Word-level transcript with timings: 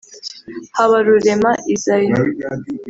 Habarurema 0.77 1.51
Isaie 1.73 2.11